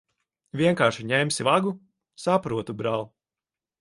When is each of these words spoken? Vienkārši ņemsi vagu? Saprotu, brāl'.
Vienkārši 0.61 1.05
ņemsi 1.11 1.45
vagu? 1.49 1.75
Saprotu, 2.25 2.77
brāl'. 2.81 3.07